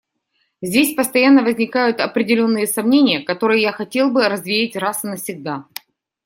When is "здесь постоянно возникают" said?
0.63-1.99